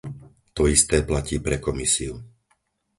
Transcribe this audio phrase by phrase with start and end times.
[0.57, 2.13] To isté platí pre Komisiu.